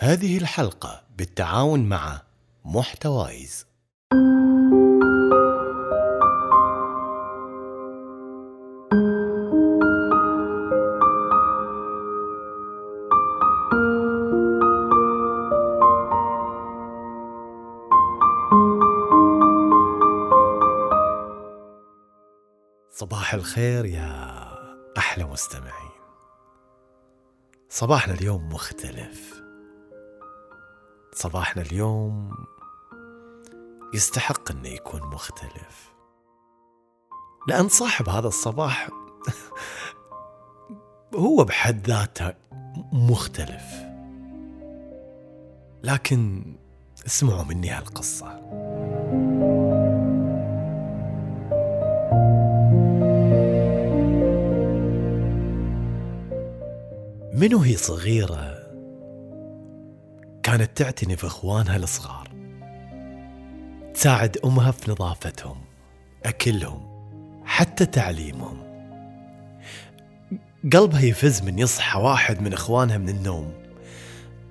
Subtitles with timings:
[0.00, 2.22] هذه الحلقة بالتعاون مع
[2.64, 3.66] محتوايز.
[22.90, 24.38] صباح الخير يا
[24.98, 25.90] أحلى مستمعين.
[27.68, 29.47] صباحنا اليوم مختلف.
[31.18, 32.30] صباحنا اليوم
[33.94, 35.94] يستحق انه يكون مختلف.
[37.48, 38.88] لأن صاحب هذا الصباح
[41.14, 42.34] هو بحد ذاته
[42.92, 43.64] مختلف.
[45.82, 46.44] لكن
[47.06, 48.40] اسمعوا مني هالقصة.
[57.34, 58.57] من وهي صغيرة
[60.48, 62.28] كانت تعتني في إخوانها الصغار
[63.94, 65.56] تساعد أمها في نظافتهم
[66.24, 66.88] أكلهم
[67.44, 68.58] حتى تعليمهم.
[70.72, 73.52] قلبها يفز من يصحى واحد من إخوانها من النوم.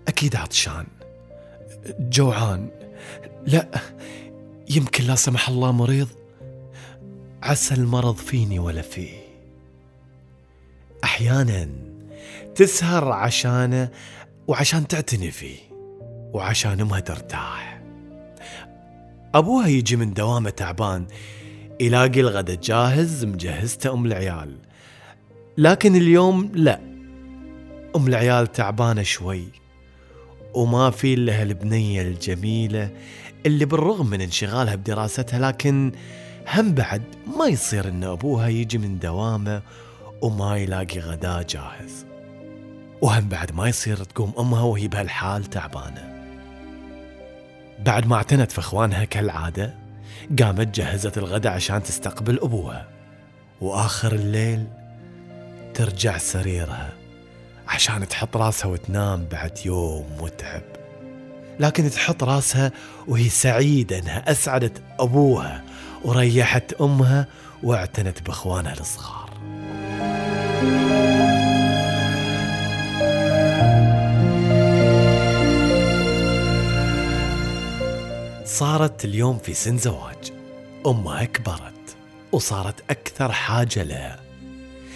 [0.08, 0.88] أكيد عطشان.
[2.00, 2.70] جوعان.
[3.46, 3.68] لا
[4.70, 6.10] يمكن لا سمح الله مريض.
[7.44, 9.18] عسى المرض فيني ولا فيه.
[11.04, 11.70] أحيانا
[12.56, 13.90] تسهر عشانه
[14.48, 15.67] وعشان تعتني فيه.
[16.34, 17.82] وعشان امها ترتاح.
[19.36, 21.06] أبوها يجي من دوامه تعبان
[21.80, 24.56] يلاقي الغدا جاهز مجهزته أم العيال.
[25.58, 26.80] لكن اليوم لا.
[27.96, 29.44] أم العيال تعبانة شوي
[30.54, 32.90] وما في الا البنية الجميلة
[33.46, 35.92] اللي بالرغم من انشغالها بدراستها لكن
[36.54, 37.02] هم بعد
[37.38, 39.62] ما يصير إن أبوها يجي من دوامه
[40.22, 42.06] وما يلاقي غداء جاهز.
[43.02, 46.17] وهم بعد ما يصير تقوم أمها وهي بهالحال تعبانة.
[47.80, 49.74] بعد ما اعتنت في اخوانها كالعادة
[50.42, 52.88] قامت جهزت الغداء عشان تستقبل أبوها.
[53.62, 54.68] وآخر الليل
[55.74, 56.94] ترجع سريرها
[57.68, 60.62] عشان تحط راسها وتنام بعد يوم متعب.
[61.60, 62.72] لكن تحط راسها
[63.08, 65.64] وهي سعيدة إنها أسعدت أبوها
[66.04, 67.28] وريحت أمها
[67.64, 69.30] واعتنت بأخوانها الصغار.
[78.48, 80.34] صارت اليوم في سن زواج
[80.86, 81.98] أمها كبرت
[82.32, 84.20] وصارت أكثر حاجة لها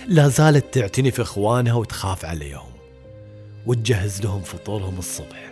[0.08, 2.72] لا زالت تعتني في إخوانها وتخاف عليهم.
[3.66, 5.52] وتجهز لهم فطورهم الصبح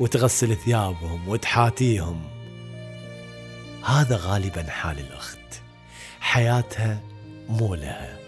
[0.00, 2.22] وتغسل ثيابهم وتحاتيهم
[3.84, 5.38] هذا غالبا حال الأخت.
[6.20, 7.00] حياتها
[7.48, 8.18] مو لها.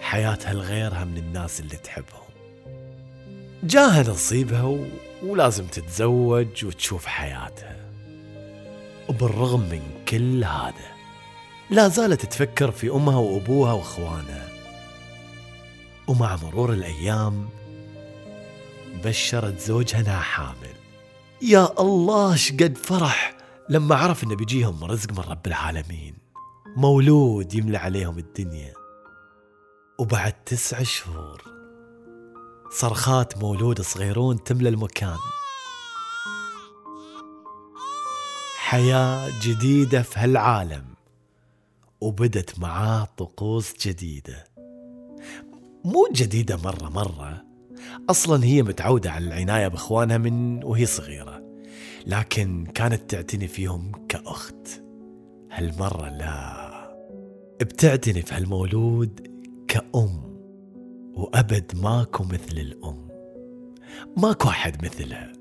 [0.00, 2.32] حياتها لغيرها من الناس اللي تحبهم.
[3.62, 4.86] جاها نصيبها و...
[5.22, 7.81] ولازم تتزوج وتشوف حياتها.
[9.12, 10.92] وبالرغم من كل هذا
[11.70, 14.48] لا زالت تفكر في أمها وأبوها وأخوانها.
[16.08, 17.48] ومع مرور الأيام
[19.04, 20.74] بشرت زوجها انها حامل.
[21.42, 23.36] يا الله شقد فرح
[23.68, 26.14] لما عرف إنه بيجيهم رزق من رب العالمين.
[26.76, 28.72] مولود يملى عليهم الدنيا.
[29.98, 31.42] وبعد تسع شهور
[32.70, 35.18] صرخات مولود صغيرون تملى المكان.
[38.72, 40.84] حياة جديدة في هالعالم
[42.00, 44.44] وبدت معاه طقوس جديدة.
[45.84, 47.44] مو جديدة مرة مرة
[48.10, 51.42] أصلا هي متعودة على العناية بإخوانها من وهي صغيرة
[52.06, 54.82] لكن كانت تعتني فيهم كأخت.
[55.50, 56.96] هالمرة لا
[57.60, 59.28] بتعتني في هالمولود
[59.68, 60.22] كأم
[61.14, 63.08] وأبد ماكو مثل الأم.
[64.16, 65.32] ماكو أحد مثلها.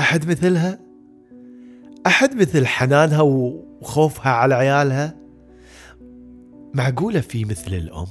[0.00, 0.87] أحد مثلها؟
[2.08, 5.16] أحد مثل حنانها وخوفها على عيالها؟
[6.74, 8.06] معقولة في مثل الأم؟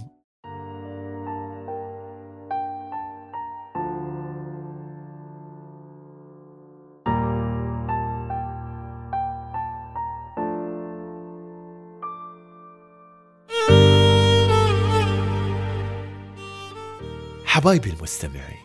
[17.45, 18.57] حبايبي المستمعين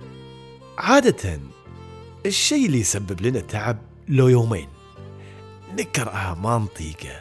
[0.79, 1.41] عادة
[2.27, 3.79] الشيء اللي يسبب لنا تعب
[4.09, 4.82] لو يومين.
[5.79, 7.21] نكرهها ما نطيقه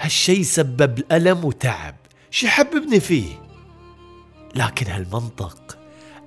[0.00, 1.96] هالشي سبب ألم وتعب.
[2.30, 3.42] شي حببني فيه.
[4.54, 5.78] لكن هالمنطق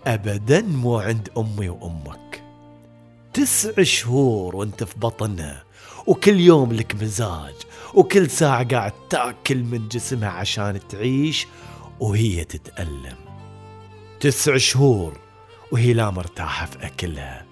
[0.07, 2.43] أبدا مو عند أمي وأمك.
[3.33, 5.63] تسع شهور وأنت في بطنها
[6.07, 7.53] وكل يوم لك مزاج
[7.93, 11.47] وكل ساعة قاعد تأكل من جسمها عشان تعيش
[11.99, 13.17] وهي تتألم.
[14.19, 15.19] تسع شهور
[15.71, 17.45] وهي لا مرتاحة في أكلها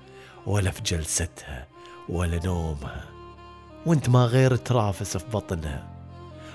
[0.45, 1.67] ولا في جلستها
[2.09, 3.12] ولا نومها.
[3.85, 5.87] وانت ما غير ترافس في بطنها.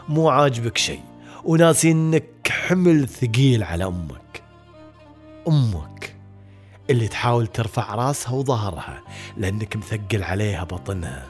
[0.08, 1.02] مو عاجبك شيء
[1.44, 4.42] وناسي إنك حمل ثقيل على أمك.
[5.48, 6.16] أمك
[6.90, 9.02] اللي تحاول ترفع راسها وظهرها
[9.36, 11.26] لأنك مثقل عليها بطنها.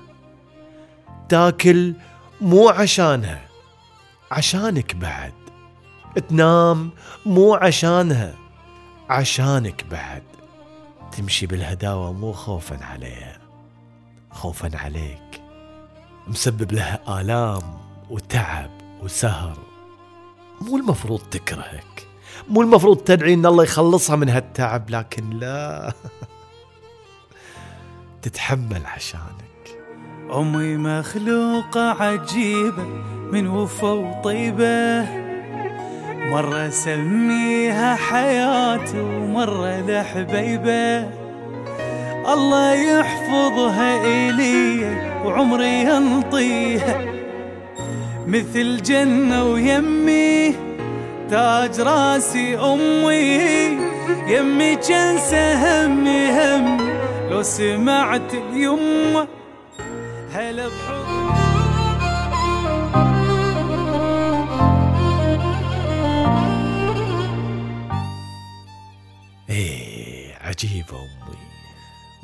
[1.29, 1.95] تاكل
[2.41, 3.49] مو عشانها
[4.31, 5.33] عشانك بعد.
[6.29, 6.91] تنام
[7.27, 8.35] مو عشانها
[9.11, 10.23] عشانك بعد.
[11.13, 13.39] تمشي بالهداوة مو خوفا عليها
[14.31, 15.28] خوفا عليك.
[16.29, 17.63] مسبب لها آلام
[18.11, 18.71] وتعب
[19.03, 19.59] وسهر.
[20.61, 22.07] مو المفروض تكرهك.
[22.49, 25.93] مو المفروض تدعي إن الله يخلصها من هالتعب لكن لا.
[28.23, 29.79] تتحمل عشانك.
[30.35, 32.85] أمي مخلوقة عجيبة
[33.33, 35.07] من وفا وطيبة.
[36.31, 41.11] مرة سميها حياة ومرة لحبيبة.
[42.33, 42.75] الله
[43.29, 44.85] يحفظها إلي
[45.25, 47.01] وعمري ينطيها.
[48.27, 50.55] مثل جنة ويمي
[51.31, 53.79] تاج راسي أمي
[54.29, 56.91] يمي كان سهمي هم
[57.31, 59.27] لو سمعت اليمة
[60.35, 61.08] هلا بحضن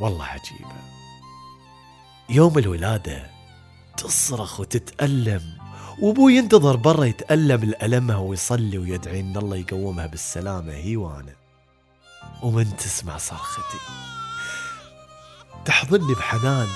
[0.01, 0.95] والله عجيبة.
[2.29, 3.31] يوم الولادة
[3.97, 5.59] تصرخ وتتألم
[6.01, 11.35] وابوي ينتظر برا يتألم لألمها ويصلي ويدعي إن الله يقومها بالسلامة هي وأنا.
[12.43, 13.79] ومن تسمع صرختي
[15.65, 16.69] تحضني بحنان.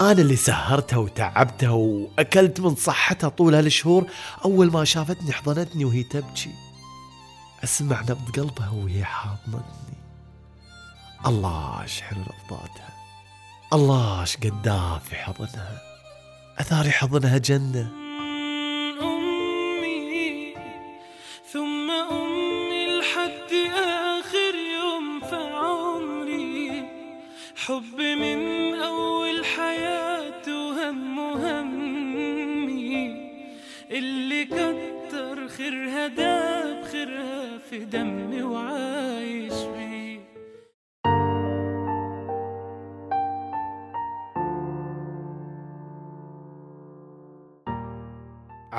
[0.00, 4.06] أنا اللي سهرتها وتعبتها وأكلت من صحتها طول هالشهور.
[4.44, 6.50] أول ما شافتني حضنتني وهي تبكي.
[7.64, 9.95] أسمع نبض قلبها وهي حاضنتني.
[11.26, 12.92] الله إيش حلو لفظاتها
[13.72, 15.80] الله إيش قدها في حضنها.
[16.58, 17.92] أثاري حضنها جنة.
[19.02, 20.54] أمي
[21.52, 25.20] ثم أمي لحد آخر يوم
[27.66, 33.06] حب من أول حياة وهم همي.
[33.90, 38.42] اللي كتر خيرها داب خيرها في دمي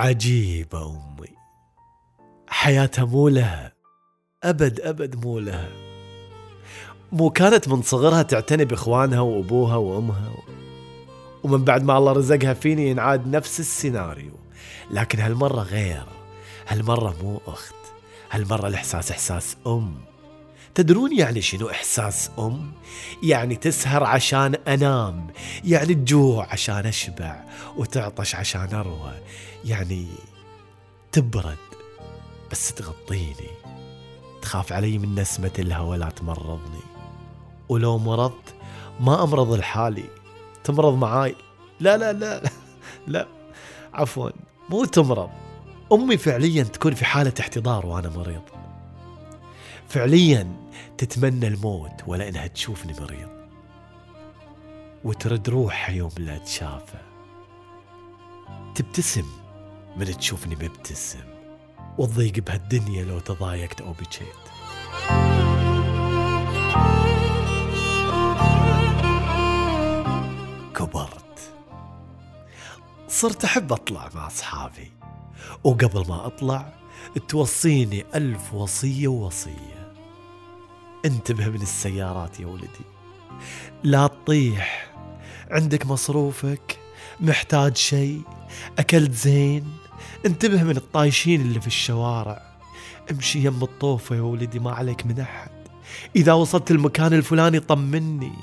[0.08, 1.30] عجيبة أمي.
[2.48, 3.74] حياتها مو لها.
[4.44, 5.70] أبد أبد مو لها.
[7.12, 10.32] مو كانت من صغرها تعتني بإخوانها وأبوها وأمها.
[11.44, 14.34] ومن بعد ما الله رزقها فيني ينعاد نفس السيناريو.
[14.92, 16.06] لكن هالمرة غير.
[16.68, 17.76] هالمرة مو أخت.
[18.32, 19.96] هالمرة الإحساس إحساس أم.
[20.78, 22.72] تدرون يعني شنو إحساس أم؟
[23.24, 25.28] يعني تسهر عشان أنام
[25.64, 27.44] يعني تجوع عشان أشبع
[27.78, 29.14] وتعطش عشان أروى
[29.66, 30.08] يعني
[31.12, 31.58] تبرد
[32.52, 33.50] بس تغطيني.
[34.42, 36.84] تخاف علي من نسمة الهوى لا تمرضني.
[37.70, 38.56] ولو مرضت
[39.00, 40.06] ما أمرض لحالي
[40.64, 41.36] تمرض معاي.
[41.80, 42.44] لا لا لا
[43.08, 43.28] لا
[43.94, 44.30] عفوا
[44.70, 45.30] مو تمرض.
[45.92, 48.67] أمي فعليا تكون في حالة احتضار وأنا مريض.
[49.90, 53.30] فعليا تتمنى الموت ولا إنها تشوفني مريض.
[55.04, 57.00] وترد روحها يوم لا تشافى.
[58.76, 59.26] تبتسم
[59.98, 61.24] من تشوفني مبتسم.
[61.98, 64.28] وتضيق بهالدنيا لو تضايقت أو بكيت
[70.76, 71.54] كبرت.
[73.08, 74.92] صرت أحب أطلع مع أصحابي.
[75.64, 76.74] وقبل ما أطلع
[77.28, 79.77] توصيني ألف وصية ووصية.
[81.08, 82.86] انتبه من السيارات يا ولدي.
[83.84, 84.94] لا تطيح.
[85.52, 86.80] عندك مصروفك
[87.20, 88.22] محتاج شيء
[88.80, 89.78] أكلت زين.
[90.26, 92.42] انتبه من الطايشين اللي في الشوارع.
[93.12, 95.52] امشي يم الطوفة يا ولدي ما عليك من أحد.
[96.16, 98.34] إذا وصلت المكان الفلاني طمني.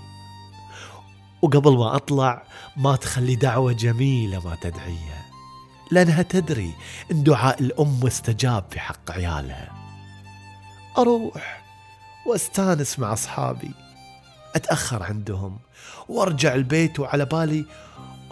[1.43, 2.43] وقبل ما أطلع
[2.77, 5.25] ما تخلي دعوة جميلة ما تدعيها.
[5.91, 6.75] لأنها تدري
[7.13, 9.73] إن دعاء الأم مستجاب في حق عيالها.
[10.99, 11.64] أروح.
[12.27, 13.71] واستانس مع أصحابي.
[14.55, 15.59] أتأخر عندهم
[16.09, 17.65] وأرجع البيت وعلى بالي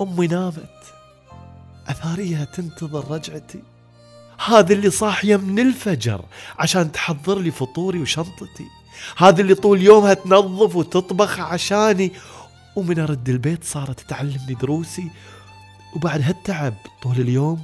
[0.01, 0.83] أمي نامت.
[1.89, 3.63] أثاريها تنتظر رجعتي.
[4.47, 6.25] هذا اللي صاحية من الفجر
[6.59, 8.67] عشان تحضر لي فطوري وشنطتي.
[9.17, 12.13] هذا اللي طول يومها تنظف وتطبخ عشاني.
[12.77, 15.11] ومن أرد البيت صارت تعلمني دروسي.
[15.97, 17.63] وبعد هالتعب طول اليوم.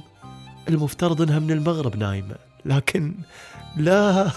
[0.69, 2.35] المفترض إنها من المغرب نايمة.
[2.65, 3.15] لكن
[3.77, 4.31] لا.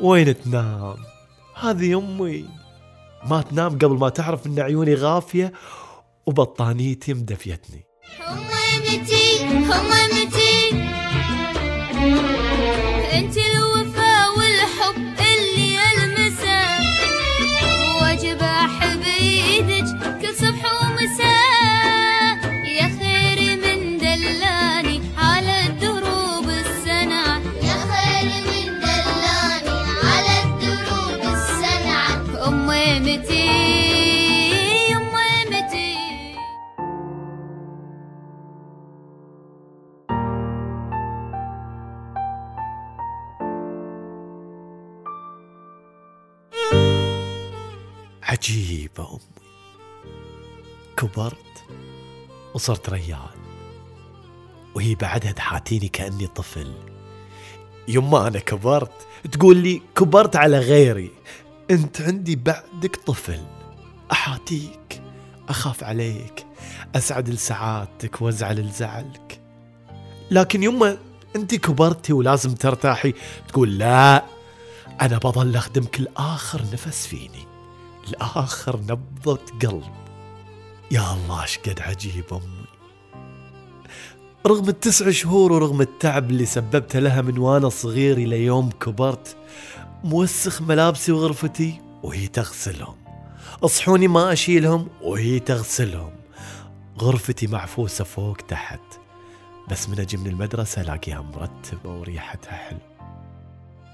[0.00, 0.96] وين تنام
[1.60, 2.44] هذه أمي
[3.24, 5.52] ما تنام قبل ما تعرف إن عيوني غافية
[6.26, 7.84] وبطانيتي مدفيتني.
[13.12, 13.49] أنت
[51.10, 51.64] كبرت
[52.54, 53.40] وصرت ريال
[54.74, 56.72] وهي بعدها تحاتيني كأني طفل.
[57.88, 61.10] يما أنا كبرت تقول لي كبرت على غيري.
[61.70, 63.40] أنت عندي بعدك طفل.
[64.12, 65.02] أحاتيك
[65.48, 66.46] أخاف عليك
[66.94, 69.40] أسعد لسعادتك وأزعل لزعلك.
[70.30, 70.98] لكن يما
[71.36, 73.14] أنت كبرتي ولازم ترتاحي
[73.48, 74.24] تقول لا
[75.00, 77.46] أنا بظل أخدمك لآخر نفس فيني.
[78.08, 79.99] لآخر نبضة قلب
[80.92, 82.64] يا الله شقد عجيب أمي.
[84.46, 89.36] رغم التسع شهور ورغم التعب اللي سببته لها من وأنا صغير إلى يوم كبرت
[90.04, 92.96] موسخ ملابسي وغرفتي وهي تغسلهم.
[93.64, 96.12] اصحوني ما أشيلهم وهي تغسلهم.
[96.98, 98.80] غرفتي معفوسة فوق تحت.
[99.70, 102.78] بس من أجي من المدرسة ألاقيها مرتبة وريحتها حلو.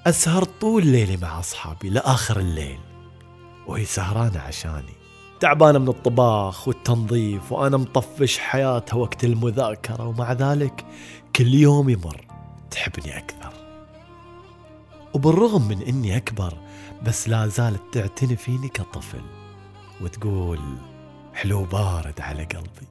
[0.07, 2.81] أسهر طول ليلي مع أصحابي لآخر الليل.
[3.67, 4.96] وهي سهرانة عشاني.
[5.41, 10.85] تعبانة من الطباخ والتنظيف وأنا مطفش حياتها وقت المذاكرة ومع ذلك
[11.37, 12.27] كل يوم يمر
[12.71, 13.53] تحبني أكثر.
[15.15, 16.55] وبالرغم من إني أكبر
[17.07, 19.23] بس لا زالت تعتني فيني كطفل
[20.01, 20.61] وتقول
[21.35, 22.89] حلو بارد على قلبي.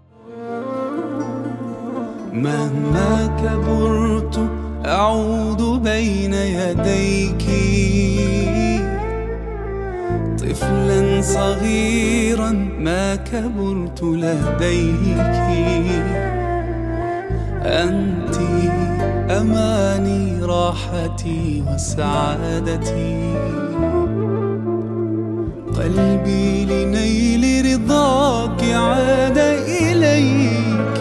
[2.34, 4.50] مهما كبرت
[4.86, 7.46] أعود بين يديك.
[10.56, 15.20] طفلا صغيرا ما كبرت لديك.
[17.64, 18.36] أنت
[19.32, 23.34] أماني راحتي وسعادتي.
[25.78, 30.95] قلبي لنيل رضاك عاد إليك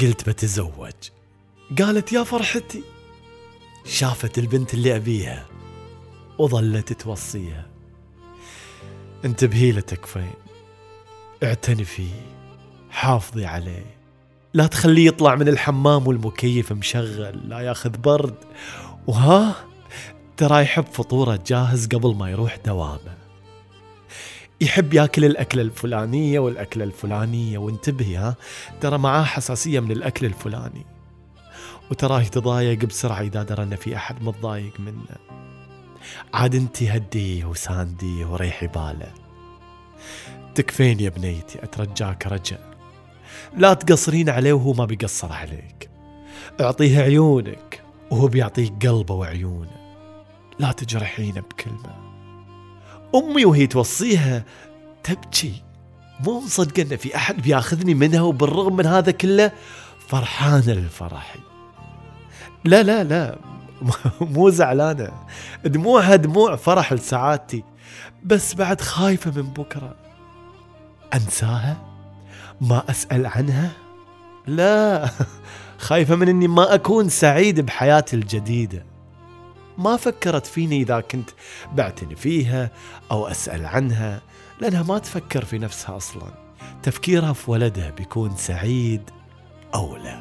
[0.00, 0.92] قلت بتزوج.
[1.78, 2.82] قالت يا فرحتي.
[3.84, 5.46] شافت البنت اللي أبيها
[6.38, 7.66] وظلت توصيها.
[9.24, 10.34] انتبهي له تكفين
[11.42, 12.12] اعتني فيه
[12.90, 13.96] حافظي عليه.
[14.54, 18.36] لا تخليه يطلع من الحمام والمكيف مشغل لا ياخذ برد.
[19.06, 19.54] وها
[20.36, 23.19] ترى يحب فطوره جاهز قبل ما يروح دوامه.
[24.60, 28.36] يحب ياكل الأكلة الفلانية والأكلة الفلانية وانتبهي ها
[28.80, 30.86] ترى معاه حساسية من الأكل الفلاني.
[31.90, 35.16] وتراه يتضايق بسرعة إذا درى أن في أحد متضايق منه.
[36.34, 39.12] عاد انت هديه وسانديه وريحي باله.
[40.54, 42.70] تكفين يا بنيتي أترجاك رجاء
[43.56, 45.90] لا تقصرين عليه وهو ما بيقصر عليك.
[46.60, 49.76] أعطيه عيونك وهو بيعطيك قلبه وعيونه.
[50.58, 51.99] لا تجرحينه بكلمة.
[53.14, 54.44] أمي وهي توصيها
[55.02, 55.52] تبكي.
[56.24, 59.52] مو مصدقة إن في أحد بياخذني منها وبالرغم من هذا كله
[60.08, 61.38] فرحانة لفرحي
[62.64, 63.38] لا لا لا.
[64.20, 65.12] مو زعلانة.
[65.64, 67.64] دموعها دموع فرح لسعادتي.
[68.24, 69.94] بس بعد خايفة من بكرة.
[71.14, 71.76] أنساها؟
[72.60, 73.70] ما أسأل عنها؟
[74.46, 75.10] لا.
[75.78, 78.86] خايفة من إني ما أكون سعيد بحياتي الجديدة.
[79.80, 81.30] ما فكرت فيني إذا كنت
[81.72, 82.70] بعتني فيها
[83.10, 84.22] أو أسأل عنها
[84.60, 86.34] لأنها ما تفكر في نفسها أصلا.
[86.82, 89.10] تفكيرها في ولدها بيكون سعيد
[89.74, 90.20] أو لا.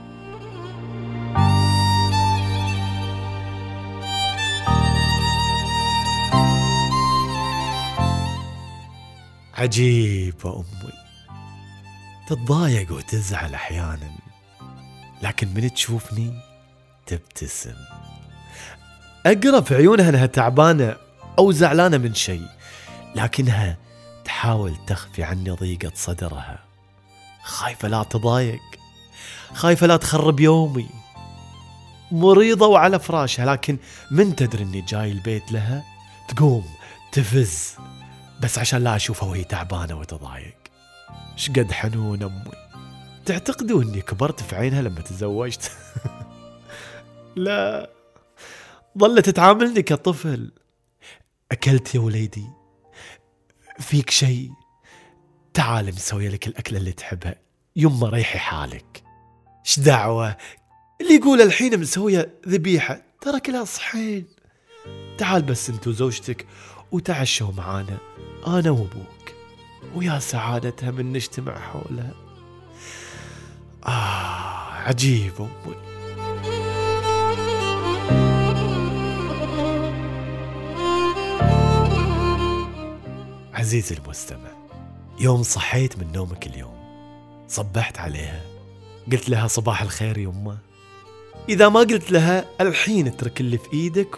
[9.53, 10.93] عجيبة أمي.
[12.27, 14.11] تتضايق وتزعل أحيانا
[15.21, 16.33] لكن من تشوفني
[17.05, 17.75] تبتسم.
[19.29, 20.95] اقرا في عيونها أنها تعبانة
[21.39, 22.47] أو زعلانة من شيء
[23.15, 23.77] لكنها
[24.25, 26.59] تحاول تخفي عني ضيقة صدرها.
[27.43, 28.59] خايفة لا تضايق
[29.53, 30.89] خايفة لا تخرب يومي.
[32.11, 33.77] مريضة وعلى فراشها لكن
[34.11, 35.83] من تدري إني جاي البيت لها؟
[36.27, 36.65] تقوم
[37.11, 37.75] تفز
[38.41, 40.57] بس عشان لا أشوفها وهي تعبانة وتضايق.
[41.35, 42.51] شقد حنون أمي.
[43.25, 45.71] تعتقدوا أني كبرت في عينها لما تزوجت؟
[47.35, 47.98] لا.
[48.97, 50.51] ظلت تعاملني كطفل.
[51.51, 52.45] أكلت يا وليدي.
[53.79, 54.51] فيك شيء.
[55.53, 57.35] تعال مسوي لك الأكلة اللي تحبها
[57.75, 59.03] يما ريحي حالك.
[59.65, 60.37] إيش دعوة؟
[61.01, 63.01] اللي يقول الحين مسوية ذبيحة.
[63.21, 64.27] ترى كلها صحين.
[65.17, 66.47] تعال بس أنت وزوجتك
[66.91, 67.97] وتعشوا معانا.
[68.47, 69.33] أنا وأبوك.
[69.95, 72.13] ويا سعادتها من نجتمع حولها.
[73.85, 75.98] آه عجيب أمي.
[83.69, 84.49] عزيزي المستمع
[85.19, 86.73] يوم صحيت من نومك اليوم
[87.47, 88.41] صبحت عليها
[89.11, 90.57] قلت لها صباح الخير يمه
[91.49, 94.15] إذا ما قلت لها الحين اترك اللي في إيدك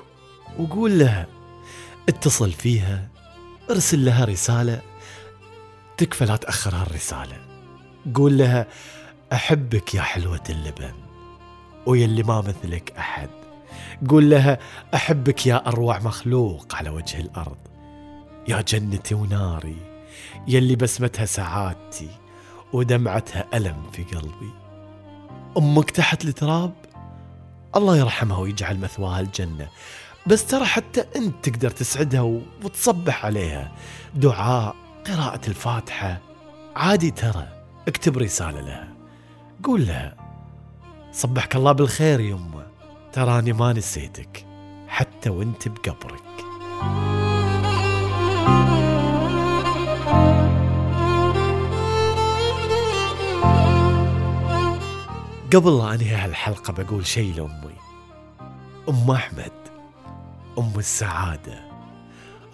[0.59, 1.27] وقول لها
[2.09, 3.07] اتصل فيها
[3.69, 4.81] ارسل لها رسالة
[5.97, 7.37] تكفى لا تأخر هالرسالة.
[8.15, 8.67] قول لها
[9.33, 10.93] أحبك يا حلوة اللبن
[11.85, 13.29] ويلي ما مثلك أحد.
[14.09, 14.59] قول لها
[14.93, 17.70] أحبك يا أروع مخلوق على وجه الأرض.
[18.47, 19.75] يا جنتي وناري
[20.47, 22.09] يلي بسمتها سعادتي
[22.73, 24.53] ودمعتها ألم في قلبي.
[25.57, 26.73] أمك تحت التراب؟
[27.75, 29.67] الله يرحمها ويجعل مثواها الجنة.
[30.27, 32.21] بس ترى حتى أنت تقدر تسعدها
[32.63, 33.71] وتصبح عليها.
[34.15, 34.75] دعاء
[35.07, 36.21] قراءة الفاتحة.
[36.75, 37.47] عادي ترى
[37.87, 38.93] اكتب رسالة لها.
[39.63, 40.15] قول لها
[41.11, 42.67] صبحك الله بالخير يمه
[43.13, 44.45] تراني ما نسيتك
[44.87, 46.23] حتى وأنت بقبرك.
[55.53, 57.75] قبل لا أنهي هالحلقة بقول شيء لأمي.
[58.89, 59.51] أم أحمد
[60.57, 61.71] أم السعادة.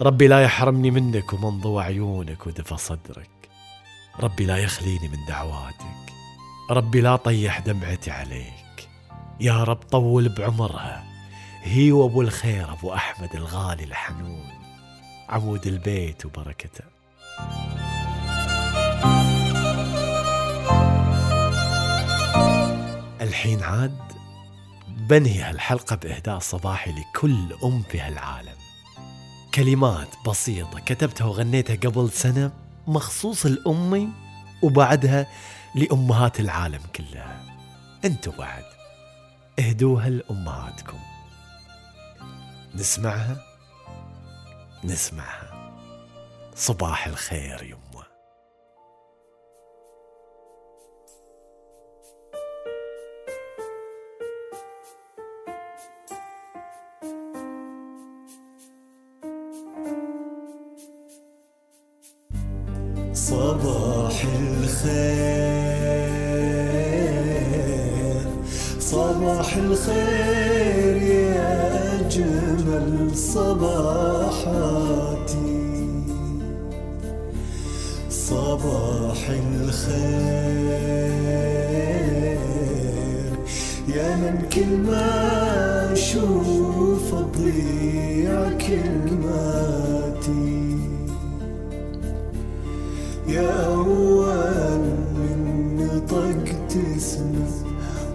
[0.02, 3.30] ربي لا يحرمني منك ومن ضوى عيونك ودفى صدرك.
[4.20, 6.12] ربي لا يخليني من دعواتك.
[6.70, 8.88] ربي لا طيح دمعتي عليك.
[9.40, 11.04] يا رب طول بعمرها.
[11.62, 14.50] هي وأبو الخير أبو أحمد الغالي الحنون.
[15.28, 16.97] عمود البيت وبركته.
[23.28, 24.12] الحين عاد
[24.88, 28.54] بنهي هالحلقة بإهداء صباحي لكل أم في هالعالم.
[29.54, 32.52] كلمات بسيطة كتبتها وغنيتها قبل سنة
[32.86, 34.08] مخصوص لأمي
[34.62, 35.26] وبعدها
[35.74, 37.42] لأمهات العالم كلها.
[38.04, 38.64] أنتوا بعد
[39.58, 40.98] اهدوها لأمهاتكم.
[42.74, 43.36] نسمعها؟
[44.84, 45.72] نسمعها.
[46.54, 47.87] صباح الخير يمه.
[63.28, 64.88] صباح الخير.
[68.80, 74.48] صباح الخير يا أجمل صباحاتي.
[78.10, 80.78] صباح الخير.
[83.96, 89.68] يا من كل ما أشوف تضيع كلماتي.
[93.28, 94.80] يا أول
[95.18, 95.40] من
[95.76, 97.50] نطقت اسمه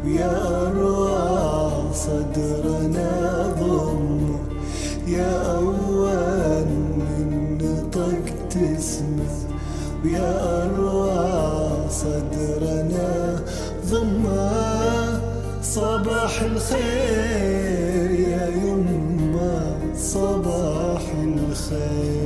[0.06, 0.34] ويا
[0.68, 3.12] أروع صدرنا
[3.60, 4.36] ضم.
[5.08, 6.66] يا أول
[6.98, 9.34] من نطقت اسمه
[10.04, 13.40] ويا أروع صدرنا
[13.90, 15.22] ضمه
[15.62, 22.23] صباح الخير يا يمه صباح الخير.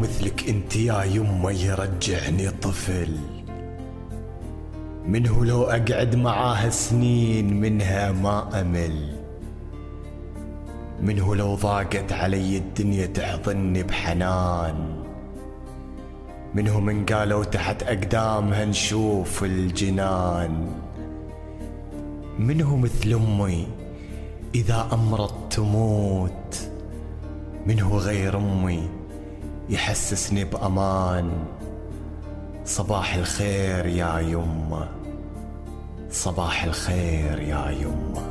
[0.00, 3.16] مثلك انت يا يمه يرجعني طفل.
[5.06, 9.16] منه لو أقعد معاها سنين منها ما أمل.
[11.02, 15.04] منه لو ضاقت علي الدنيا تحضني بحنان.
[16.54, 20.70] منه من قالوا تحت أقدامها نشوف الجنان.
[22.38, 23.68] منه مثل أمي
[24.54, 26.68] إذا أمرت تموت.
[27.66, 28.99] منه غير أمي
[29.70, 31.30] يحسسني بأمان.
[32.64, 34.88] صباح الخير يا يمه
[36.10, 38.29] صباح الخير يا يمه